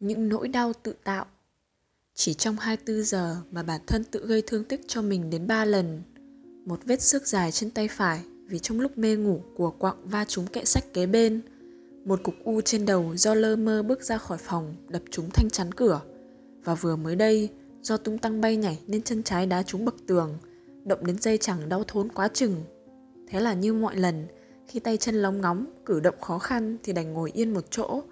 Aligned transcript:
những 0.00 0.28
nỗi 0.28 0.48
đau 0.48 0.72
tự 0.82 0.94
tạo. 1.04 1.26
Chỉ 2.14 2.34
trong 2.34 2.56
24 2.56 3.04
giờ 3.04 3.36
mà 3.50 3.62
bản 3.62 3.80
thân 3.86 4.04
tự 4.04 4.26
gây 4.26 4.42
thương 4.46 4.64
tích 4.64 4.80
cho 4.86 5.02
mình 5.02 5.30
đến 5.30 5.46
3 5.46 5.64
lần. 5.64 6.02
Một 6.64 6.80
vết 6.84 7.02
xước 7.02 7.26
dài 7.26 7.52
trên 7.52 7.70
tay 7.70 7.88
phải 7.88 8.20
vì 8.46 8.58
trong 8.58 8.80
lúc 8.80 8.98
mê 8.98 9.16
ngủ 9.16 9.40
của 9.56 9.70
quặng 9.70 9.96
va 10.04 10.24
trúng 10.24 10.46
kệ 10.46 10.64
sách 10.64 10.84
kế 10.94 11.06
bên. 11.06 11.40
Một 12.04 12.20
cục 12.22 12.34
u 12.44 12.60
trên 12.60 12.86
đầu 12.86 13.16
do 13.16 13.34
lơ 13.34 13.56
mơ 13.56 13.82
bước 13.82 14.02
ra 14.02 14.18
khỏi 14.18 14.38
phòng 14.38 14.74
đập 14.88 15.02
trúng 15.10 15.30
thanh 15.30 15.50
chắn 15.50 15.74
cửa. 15.74 16.00
Và 16.64 16.74
vừa 16.74 16.96
mới 16.96 17.16
đây, 17.16 17.48
do 17.82 17.96
tung 17.96 18.18
tăng 18.18 18.40
bay 18.40 18.56
nhảy 18.56 18.78
nên 18.86 19.02
chân 19.02 19.22
trái 19.22 19.46
đá 19.46 19.62
trúng 19.62 19.84
bậc 19.84 19.94
tường, 20.06 20.38
động 20.84 21.06
đến 21.06 21.18
dây 21.18 21.38
chẳng 21.38 21.68
đau 21.68 21.84
thốn 21.84 22.08
quá 22.08 22.28
chừng. 22.28 22.64
Thế 23.28 23.40
là 23.40 23.54
như 23.54 23.74
mọi 23.74 23.96
lần, 23.96 24.26
khi 24.66 24.80
tay 24.80 24.96
chân 24.96 25.14
lóng 25.14 25.40
ngóng, 25.40 25.66
cử 25.86 26.00
động 26.00 26.20
khó 26.20 26.38
khăn 26.38 26.76
thì 26.82 26.92
đành 26.92 27.12
ngồi 27.12 27.30
yên 27.34 27.54
một 27.54 27.64
chỗ, 27.70 28.02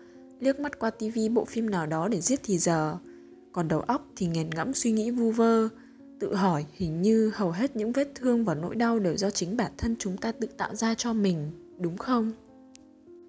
liếc 0.41 0.61
mắt 0.61 0.79
qua 0.79 0.91
tivi 0.91 1.29
bộ 1.29 1.45
phim 1.45 1.71
nào 1.71 1.87
đó 1.87 2.09
để 2.09 2.21
giết 2.21 2.41
thì 2.43 2.59
giờ. 2.59 2.97
Còn 3.53 3.69
đầu 3.69 3.81
óc 3.81 4.07
thì 4.17 4.27
nghiền 4.27 4.51
ngẫm 4.51 4.75
suy 4.75 4.93
nghĩ 4.93 5.11
vu 5.11 5.31
vơ, 5.31 5.69
tự 6.21 6.35
hỏi 6.35 6.65
hình 6.73 7.03
như 7.03 7.31
hầu 7.35 7.51
hết 7.51 7.77
những 7.77 7.93
vết 7.93 8.09
thương 8.15 8.45
và 8.45 8.55
nỗi 8.55 8.75
đau 8.75 8.99
đều 8.99 9.17
do 9.17 9.31
chính 9.31 9.57
bản 9.57 9.73
thân 9.79 9.97
chúng 9.99 10.17
ta 10.17 10.33
tự 10.33 10.47
tạo 10.47 10.75
ra 10.75 10.95
cho 10.95 11.13
mình, 11.13 11.51
đúng 11.79 11.97
không? 11.97 12.33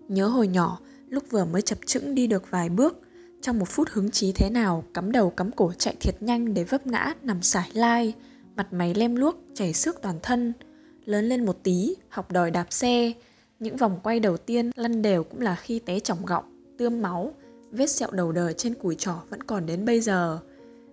Nhớ 0.07 0.27
hồi 0.27 0.47
nhỏ, 0.47 0.79
lúc 1.09 1.23
vừa 1.29 1.45
mới 1.45 1.61
chập 1.61 1.77
chững 1.85 2.15
đi 2.15 2.27
được 2.27 2.51
vài 2.51 2.69
bước, 2.69 3.01
trong 3.41 3.59
một 3.59 3.69
phút 3.69 3.89
hứng 3.89 4.11
chí 4.11 4.31
thế 4.31 4.49
nào, 4.49 4.83
cắm 4.93 5.11
đầu 5.11 5.29
cắm 5.29 5.51
cổ 5.51 5.73
chạy 5.77 5.95
thiệt 5.99 6.21
nhanh 6.21 6.53
để 6.53 6.63
vấp 6.63 6.87
ngã 6.87 7.13
nằm 7.23 7.41
sải 7.41 7.69
lai, 7.73 8.13
mặt 8.55 8.73
máy 8.73 8.93
lem 8.93 9.15
luốc, 9.15 9.35
chảy 9.53 9.73
xước 9.73 10.01
toàn 10.01 10.15
thân. 10.23 10.53
Lớn 11.05 11.25
lên 11.25 11.45
một 11.45 11.63
tí, 11.63 11.95
học 12.09 12.31
đòi 12.31 12.51
đạp 12.51 12.67
xe, 12.69 13.13
những 13.59 13.77
vòng 13.77 13.99
quay 14.03 14.19
đầu 14.19 14.37
tiên 14.37 14.71
lăn 14.75 15.01
đều 15.01 15.23
cũng 15.23 15.41
là 15.41 15.55
khi 15.55 15.79
té 15.79 15.99
chỏng 15.99 16.25
gọng 16.25 16.56
tươm 16.77 17.01
máu, 17.01 17.33
vết 17.71 17.87
sẹo 17.87 18.11
đầu 18.11 18.31
đời 18.31 18.53
trên 18.53 18.73
cùi 18.73 18.95
trỏ 18.95 19.13
vẫn 19.29 19.43
còn 19.43 19.65
đến 19.65 19.85
bây 19.85 20.01
giờ. 20.01 20.39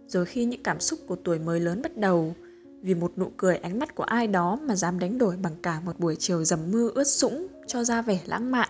Rồi 0.08 0.26
khi 0.26 0.44
những 0.44 0.62
cảm 0.62 0.80
xúc 0.80 0.98
của 1.06 1.16
tuổi 1.16 1.38
mới 1.38 1.60
lớn 1.60 1.82
bắt 1.82 1.96
đầu, 1.96 2.34
vì 2.82 2.94
một 2.94 3.12
nụ 3.16 3.30
cười 3.36 3.56
ánh 3.56 3.78
mắt 3.78 3.94
của 3.94 4.04
ai 4.04 4.26
đó 4.26 4.58
mà 4.62 4.76
dám 4.76 4.98
đánh 4.98 5.18
đổi 5.18 5.36
bằng 5.36 5.52
cả 5.62 5.80
một 5.80 5.98
buổi 5.98 6.16
chiều 6.16 6.44
dầm 6.44 6.58
mưa 6.70 6.90
ướt 6.94 7.04
sũng 7.04 7.46
cho 7.66 7.84
ra 7.84 8.02
vẻ 8.02 8.20
lãng 8.26 8.50
mạn, 8.50 8.68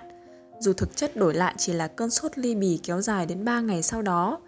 dù 0.60 0.72
thực 0.72 0.96
chất 0.96 1.16
đổi 1.16 1.34
lại 1.34 1.54
chỉ 1.58 1.72
là 1.72 1.88
cơn 1.88 2.10
sốt 2.10 2.38
ly 2.38 2.54
bì 2.54 2.80
kéo 2.82 3.00
dài 3.00 3.26
đến 3.26 3.44
3 3.44 3.60
ngày 3.60 3.82
sau 3.82 4.02
đó. 4.02 4.38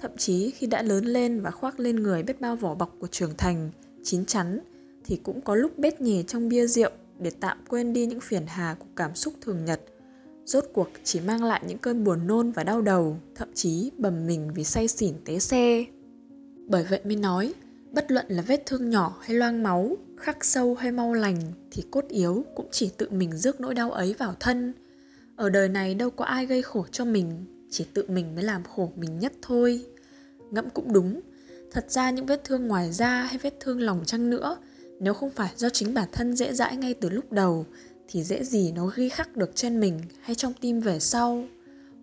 Thậm 0.00 0.10
chí 0.16 0.50
khi 0.50 0.66
đã 0.66 0.82
lớn 0.82 1.04
lên 1.04 1.40
và 1.40 1.50
khoác 1.50 1.80
lên 1.80 1.96
người 1.96 2.22
biết 2.22 2.40
bao 2.40 2.56
vỏ 2.56 2.74
bọc 2.74 2.94
của 3.00 3.06
trưởng 3.06 3.36
thành, 3.38 3.70
chín 4.04 4.24
chắn, 4.24 4.60
thì 5.04 5.16
cũng 5.16 5.40
có 5.40 5.54
lúc 5.54 5.78
bết 5.78 6.00
nhè 6.00 6.22
trong 6.22 6.48
bia 6.48 6.66
rượu 6.66 6.90
để 7.18 7.30
tạm 7.40 7.58
quên 7.68 7.92
đi 7.92 8.06
những 8.06 8.20
phiền 8.20 8.42
hà 8.46 8.76
của 8.78 8.86
cảm 8.96 9.14
xúc 9.14 9.34
thường 9.40 9.64
nhật– 9.64 9.80
rốt 10.46 10.64
cuộc 10.72 10.88
chỉ 11.04 11.20
mang 11.20 11.44
lại 11.44 11.62
những 11.66 11.78
cơn 11.78 12.04
buồn 12.04 12.26
nôn 12.26 12.50
và 12.50 12.64
đau 12.64 12.82
đầu, 12.82 13.16
thậm 13.34 13.48
chí 13.54 13.90
bầm 13.98 14.26
mình 14.26 14.50
vì 14.54 14.64
say 14.64 14.88
xỉn 14.88 15.14
té 15.24 15.38
xe. 15.38 15.84
Bởi 16.66 16.84
vậy 16.90 17.00
mới 17.04 17.16
nói, 17.16 17.54
bất 17.92 18.10
luận 18.10 18.26
là 18.28 18.42
vết 18.42 18.62
thương 18.66 18.90
nhỏ 18.90 19.16
hay 19.20 19.36
loang 19.36 19.62
máu, 19.62 19.96
khắc 20.16 20.44
sâu 20.44 20.74
hay 20.74 20.92
mau 20.92 21.12
lành 21.14 21.40
thì 21.70 21.84
cốt 21.90 22.04
yếu 22.08 22.44
cũng 22.54 22.66
chỉ 22.70 22.90
tự 22.96 23.10
mình 23.10 23.36
rước 23.36 23.60
nỗi 23.60 23.74
đau 23.74 23.90
ấy 23.90 24.14
vào 24.18 24.34
thân. 24.40 24.72
Ở 25.36 25.50
đời 25.50 25.68
này 25.68 25.94
đâu 25.94 26.10
có 26.10 26.24
ai 26.24 26.46
gây 26.46 26.62
khổ 26.62 26.86
cho 26.92 27.04
mình, 27.04 27.44
chỉ 27.70 27.86
tự 27.94 28.04
mình 28.08 28.34
mới 28.34 28.44
làm 28.44 28.64
khổ 28.64 28.92
mình 28.96 29.18
nhất 29.18 29.32
thôi. 29.42 29.84
Ngẫm 30.50 30.70
cũng 30.70 30.92
đúng, 30.92 31.20
thật 31.70 31.90
ra 31.90 32.10
những 32.10 32.26
vết 32.26 32.44
thương 32.44 32.66
ngoài 32.66 32.92
da 32.92 33.22
hay 33.22 33.38
vết 33.38 33.54
thương 33.60 33.80
lòng 33.80 34.02
chăng 34.06 34.30
nữa, 34.30 34.56
nếu 35.00 35.14
không 35.14 35.30
phải 35.30 35.52
do 35.56 35.68
chính 35.68 35.94
bản 35.94 36.08
thân 36.12 36.36
dễ 36.36 36.52
dãi 36.52 36.76
ngay 36.76 36.94
từ 36.94 37.10
lúc 37.10 37.32
đầu 37.32 37.66
thì 38.08 38.22
dễ 38.22 38.44
gì 38.44 38.72
nó 38.72 38.90
ghi 38.96 39.08
khắc 39.08 39.36
được 39.36 39.50
trên 39.54 39.80
mình 39.80 40.00
hay 40.20 40.34
trong 40.34 40.52
tim 40.60 40.80
về 40.80 41.00
sau. 41.00 41.44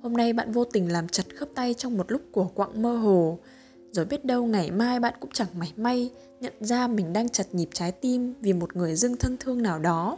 Hôm 0.01 0.13
nay 0.13 0.33
bạn 0.33 0.51
vô 0.51 0.63
tình 0.63 0.91
làm 0.91 1.07
chặt 1.07 1.23
khớp 1.35 1.49
tay 1.55 1.73
trong 1.73 1.97
một 1.97 2.11
lúc 2.11 2.21
của 2.31 2.45
quặng 2.45 2.81
mơ 2.81 2.97
hồ, 2.97 3.39
rồi 3.91 4.05
biết 4.05 4.25
đâu 4.25 4.45
ngày 4.45 4.71
mai 4.71 4.99
bạn 4.99 5.13
cũng 5.19 5.31
chẳng 5.33 5.47
mảy 5.57 5.73
may 5.77 6.11
nhận 6.41 6.53
ra 6.59 6.87
mình 6.87 7.13
đang 7.13 7.29
chặt 7.29 7.55
nhịp 7.55 7.69
trái 7.73 7.91
tim 7.91 8.33
vì 8.41 8.53
một 8.53 8.75
người 8.75 8.95
dưng 8.95 9.17
thân 9.17 9.37
thương 9.39 9.61
nào 9.61 9.79
đó. 9.79 10.17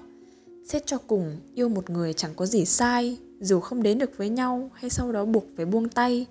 Xét 0.68 0.86
cho 0.86 0.98
cùng, 0.98 1.38
yêu 1.56 1.70
một 1.70 1.90
người 1.90 2.14
chẳng 2.14 2.32
có 2.36 2.46
gì 2.46 2.66
sai, 2.66 3.18
dù 3.40 3.60
không 3.60 3.84
đến 3.84 3.98
được 3.98 4.18
với 4.18 4.30
nhau 4.30 4.70
hay 4.74 4.90
sau 4.90 5.12
đó 5.12 5.26
buộc 5.26 5.46
phải 5.56 5.66
buông 5.66 5.90
tay 5.90 6.26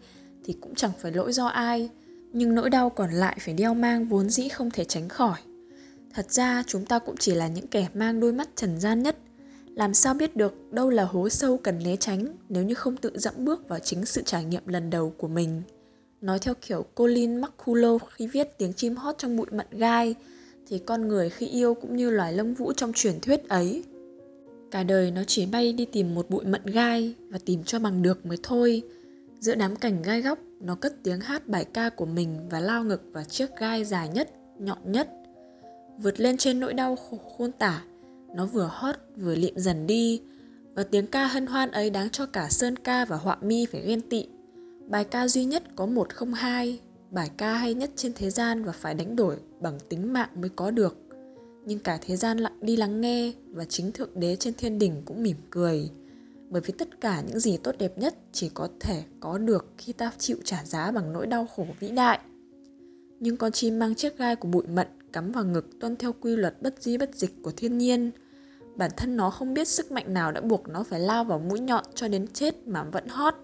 thì 0.45 0.57
cũng 0.61 0.75
chẳng 0.75 0.93
phải 0.99 1.13
lỗi 1.13 1.33
do 1.33 1.47
ai, 1.47 1.91
nhưng 2.33 2.55
nỗi 2.55 2.71
đau 2.71 2.91
còn 2.91 3.11
lại 3.11 3.37
phải 3.41 3.55
đeo 3.55 3.75
mang 3.75 4.09
vốn 4.09 4.31
dĩ 4.31 4.49
không 4.49 4.71
thể 4.71 4.85
tránh 4.85 5.09
khỏi. 5.09 5.39
Thật 6.15 6.33
ra 6.33 6.63
chúng 6.67 6.87
ta 6.87 6.99
cũng 6.99 7.17
chỉ 7.17 7.35
là 7.35 7.49
những 7.49 7.67
kẻ 7.67 7.89
mang 7.95 8.21
đôi 8.21 8.33
mắt 8.33 8.49
trần 8.57 8.81
gian 8.81 9.03
nhất 9.03 9.17
làm 9.75 9.95
sao 9.95 10.15
biết 10.15 10.37
được 10.37 10.73
đâu 10.73 10.91
là 10.91 11.05
hố 11.05 11.29
sâu 11.29 11.57
cần 11.57 11.79
né 11.85 11.97
tránh 11.97 12.27
nếu 12.49 12.63
như 12.63 12.75
không 12.75 12.97
tự 12.97 13.11
dẫm 13.15 13.35
bước 13.39 13.69
vào 13.69 13.79
chính 13.79 14.05
sự 14.05 14.23
trải 14.23 14.45
nghiệm 14.45 14.67
lần 14.67 14.91
đầu 14.91 15.15
của 15.19 15.29
mình. 15.29 15.63
Nói 16.21 16.39
theo 16.39 16.55
kiểu 16.67 16.83
Colin 16.95 17.41
McCullough 17.41 18.03
khi 18.11 18.27
viết 18.27 18.59
tiếng 18.59 18.73
chim 18.73 18.97
hót 18.97 19.19
trong 19.19 19.37
bụi 19.37 19.47
mận 19.51 19.67
gai, 19.71 20.15
thì 20.69 20.79
con 20.79 21.09
người 21.09 21.31
khi 21.31 21.47
yêu 21.47 21.75
cũng 21.75 21.97
như 21.97 22.11
loài 22.11 22.33
lông 22.33 22.55
vũ 22.55 22.73
trong 22.73 22.93
truyền 22.93 23.21
thuyết 23.21 23.49
ấy. 23.49 23.85
Cả 24.71 24.83
đời 24.83 25.11
nó 25.11 25.25
chỉ 25.27 25.47
bay 25.47 25.73
đi 25.73 25.85
tìm 25.85 26.15
một 26.15 26.31
bụi 26.31 26.45
mận 26.45 26.67
gai 26.67 27.15
và 27.29 27.39
tìm 27.45 27.65
cho 27.65 27.79
bằng 27.79 28.03
được 28.03 28.27
mới 28.27 28.39
thôi. 28.43 28.83
Giữa 29.41 29.55
đám 29.55 29.77
cảnh 29.77 30.03
gai 30.03 30.23
góc, 30.23 30.39
nó 30.61 30.75
cất 30.75 30.95
tiếng 31.03 31.21
hát 31.21 31.49
bài 31.49 31.65
ca 31.65 31.89
của 31.89 32.07
mình 32.07 32.49
và 32.51 32.61
lao 32.61 32.85
ngực 32.85 33.03
vào 33.13 33.25
chiếc 33.25 33.57
gai 33.59 33.85
dài 33.85 34.09
nhất, 34.09 34.31
nhọn 34.59 34.93
nhất. 34.93 35.09
Vượt 35.99 36.21
lên 36.21 36.37
trên 36.37 36.61
nỗi 36.61 36.75
đau 36.75 36.97
khổ 36.97 37.19
khôn 37.39 37.53
tả, 37.53 37.85
nó 38.35 38.47
vừa 38.47 38.71
hót 38.73 38.95
vừa 39.17 39.35
liệm 39.35 39.55
dần 39.57 39.87
đi 39.87 40.21
và 40.75 40.83
tiếng 40.83 41.07
ca 41.07 41.27
hân 41.27 41.47
hoan 41.47 41.71
ấy 41.71 41.91
đáng 41.91 42.11
cho 42.11 42.27
cả 42.27 42.49
Sơn 42.51 42.77
ca 42.77 43.05
và 43.05 43.17
Họa 43.17 43.37
mi 43.41 43.67
phải 43.67 43.83
ghen 43.87 44.01
tị. 44.01 44.27
Bài 44.87 45.05
ca 45.05 45.29
duy 45.29 45.45
nhất 45.45 45.63
có 45.77 45.87
một 45.87 46.15
không 46.15 46.35
hai, 46.35 46.81
bài 47.11 47.31
ca 47.37 47.55
hay 47.55 47.75
nhất 47.75 47.91
trên 47.97 48.13
thế 48.15 48.31
gian 48.31 48.65
và 48.65 48.73
phải 48.73 48.95
đánh 48.95 49.17
đổi 49.17 49.37
bằng 49.61 49.79
tính 49.89 50.13
mạng 50.13 50.29
mới 50.41 50.51
có 50.57 50.71
được. 50.71 50.97
Nhưng 51.67 51.79
cả 51.79 51.99
thế 52.03 52.17
gian 52.17 52.39
lặng 52.39 52.59
đi 52.61 52.77
lắng 52.77 53.01
nghe 53.01 53.33
và 53.51 53.65
chính 53.65 53.93
Thượng 53.93 54.11
Đế 54.15 54.37
trên 54.37 54.55
thiên 54.55 54.79
đình 54.79 55.03
cũng 55.05 55.23
mỉm 55.23 55.37
cười. 55.51 55.91
Bởi 56.51 56.63
vì 56.65 56.75
tất 56.79 57.01
cả 57.01 57.23
những 57.29 57.41
gì 57.41 57.57
tốt 57.57 57.75
đẹp 57.79 57.99
nhất 57.99 58.15
chỉ 58.33 58.49
có 58.55 58.69
thể 58.81 59.03
có 59.21 59.39
được 59.39 59.67
khi 59.79 59.93
ta 59.93 60.13
chịu 60.19 60.37
trả 60.45 60.65
giá 60.65 60.91
bằng 60.91 61.13
nỗi 61.13 61.27
đau 61.27 61.47
khổ 61.47 61.67
vĩ 61.81 61.91
đại. 61.91 62.19
Nhưng 63.21 63.37
con 63.37 63.53
chim 63.53 63.79
mang 63.79 63.95
chiếc 63.95 64.19
gai 64.19 64.37
của 64.37 64.49
bụi 64.49 64.67
mận 64.67 64.87
cắm 65.15 65.33
vào 65.33 65.45
ngực 65.45 65.81
tuân 65.81 65.97
theo 65.97 66.13
quy 66.21 66.37
luật 66.37 66.63
bất 66.63 66.83
di 66.83 66.99
bất 66.99 67.15
dịch 67.15 67.43
của 67.43 67.53
thiên 67.57 67.79
nhiên– 67.79 68.11
bản 68.77 68.91
thân 68.97 69.17
nó 69.17 69.31
không 69.31 69.55
biết 69.55 69.69
sức 69.69 69.93
mạnh 69.93 70.15
nào 70.15 70.33
đã 70.33 70.41
buộc 70.41 70.69
nó 70.69 70.83
phải 70.83 71.01
lao 71.01 71.25
vào 71.25 71.39
mũi 71.39 71.61
nhọn 71.61 71.85
cho 71.95 72.09
đến 72.09 72.27
chết 72.33 72.69
mà 72.69 72.85
vẫn 72.85 73.09
hót. 73.09 73.35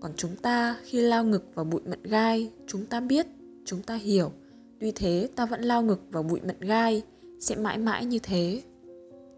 Còn 0.00 0.12
chúng 0.16 0.36
ta, 0.36 0.76
khi 0.84 1.00
lao 1.00 1.24
ngực 1.24 1.44
vào 1.54 1.64
bụi 1.64 1.80
mận 1.84 2.02
gai, 2.02 2.50
chúng 2.66 2.86
ta 2.86 3.00
biết, 3.00 3.26
chúng 3.64 3.82
ta 3.82 3.94
hiểu. 3.94 4.32
Tuy 4.80 4.90
thế, 4.90 5.28
ta 5.36 5.46
vẫn 5.46 5.62
lao 5.62 5.82
ngực 5.82 6.00
vào 6.10 6.22
bụi 6.22 6.40
mận 6.46 6.60
gai, 6.60 7.02
sẽ 7.40 7.56
mãi 7.56 7.78
mãi 7.78 8.04
như 8.04 8.18
thế. 8.22 8.62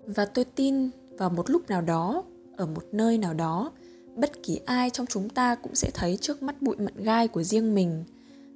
Và 0.07 0.25
tôi 0.25 0.45
tin, 0.45 0.91
vào 1.19 1.31
một 1.31 1.51
lúc 1.51 1.71
nào 1.71 1.83
đó, 1.83 2.25
ở 2.57 2.67
một 2.67 2.85
nơi 2.93 3.19
nào 3.19 3.35
đó, 3.35 3.73
bất 4.17 4.43
kỳ 4.43 4.61
ai 4.67 4.91
trong 4.91 5.07
chúng 5.07 5.29
ta 5.29 5.55
cũng 5.55 5.75
sẽ 5.75 5.91
thấy 5.95 6.17
trước 6.17 6.43
mắt 6.43 6.63
bụi 6.63 6.77
mận 6.77 6.95
gai 6.97 7.29
của 7.29 7.43
riêng 7.43 7.75
mình. 7.75 8.05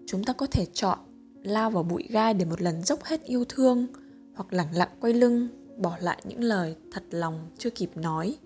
Chúng 0.07 0.25
ta 0.25 0.33
có 0.33 0.47
thể 0.47 0.67
chọn 0.73 0.99
lao 1.43 1.71
vào 1.71 1.83
bụi 1.83 2.05
gai 2.11 2.35
để 2.35 2.45
một 2.45 2.63
lần 2.63 2.83
dốc 2.83 3.05
hết 3.05 3.25
yêu 3.25 3.45
thương, 3.49 3.87
hoặc 4.35 4.53
lẳng 4.53 4.77
lặng 4.77 4.89
quay 5.01 5.13
lưng, 5.13 5.49
bỏ 5.77 5.97
lại 6.01 6.23
những 6.25 6.43
lời 6.43 6.77
thật 6.93 7.03
lòng 7.11 7.51
chưa 7.59 7.71
kịp 7.71 7.91
nói. 7.95 8.37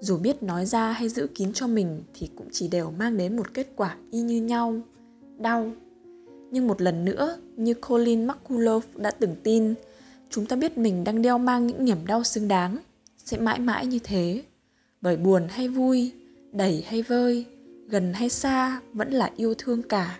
Dù 0.00 0.16
biết 0.16 0.42
nói 0.42 0.66
ra 0.66 0.92
hay 0.92 1.08
giữ 1.08 1.26
kín 1.34 1.52
cho 1.52 1.66
mình 1.66 2.02
thì 2.14 2.30
cũng 2.36 2.48
chỉ 2.52 2.68
đều 2.68 2.90
mang 2.90 3.16
đến 3.16 3.36
một 3.36 3.54
kết 3.54 3.72
quả 3.76 3.96
y 4.10 4.20
như 4.20 4.42
nhau, 4.42 4.80
đau. 5.38 5.72
Nhưng 6.50 6.66
một 6.66 6.82
lần 6.82 7.04
nữa, 7.04 7.38
như 7.56 7.74
colin 7.74 8.26
mccullough 8.26 8.96
đã 8.96 9.10
từng 9.10 9.36
tin, 9.42 9.74
chúng 10.30 10.46
ta 10.46 10.56
biết 10.56 10.78
mình 10.78 11.04
đang 11.04 11.22
đeo 11.22 11.38
mang 11.38 11.66
những 11.66 11.84
niềm 11.84 12.06
đau 12.06 12.24
xứng 12.24 12.48
đáng, 12.48 12.78
sẽ 13.24 13.38
mãi 13.38 13.58
mãi 13.58 13.86
như 13.86 13.98
thế. 14.04 14.42
Bởi 15.00 15.16
buồn 15.16 15.42
hay 15.48 15.68
vui, 15.68 16.12
đầy 16.52 16.84
hay 16.86 17.02
vơi, 17.02 17.46
gần 17.88 18.12
hay 18.12 18.28
xa 18.28 18.80
vẫn 18.92 19.10
là 19.10 19.30
yêu 19.36 19.54
thương 19.58 19.82
cả. 19.82 20.18